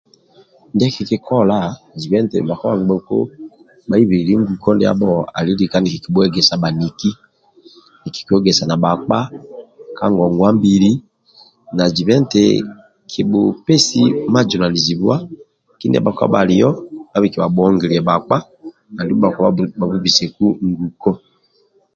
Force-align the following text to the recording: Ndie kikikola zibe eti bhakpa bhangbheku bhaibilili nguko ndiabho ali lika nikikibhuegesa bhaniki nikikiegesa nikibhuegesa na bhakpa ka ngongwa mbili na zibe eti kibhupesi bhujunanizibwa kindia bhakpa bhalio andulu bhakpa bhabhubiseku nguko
Ndie 0.73 0.89
kikikola 0.95 1.57
zibe 1.99 2.17
eti 2.21 2.37
bhakpa 2.47 2.69
bhangbheku 2.71 3.19
bhaibilili 3.89 4.33
nguko 4.41 4.69
ndiabho 4.73 5.11
ali 5.37 5.51
lika 5.59 5.77
nikikibhuegesa 5.81 6.53
bhaniki 6.61 7.09
nikikiegesa 8.03 8.03
nikibhuegesa 8.03 8.63
na 8.67 8.75
bhakpa 8.83 9.19
ka 9.97 10.05
ngongwa 10.13 10.49
mbili 10.57 10.91
na 11.77 11.83
zibe 11.93 12.13
eti 12.19 12.43
kibhupesi 13.11 14.01
bhujunanizibwa 14.31 15.15
kindia 15.79 16.05
bhakpa 16.05 16.25
bhalio 16.33 16.69
andulu 17.15 17.93
bhakpa 19.25 19.39
bhabhubiseku 19.79 20.45
nguko 20.67 21.11